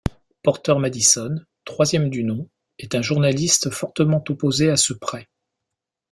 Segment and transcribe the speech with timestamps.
[0.41, 5.29] Porter Madison, troisième du nom, est un journaliste fortement opposé à ce prêt.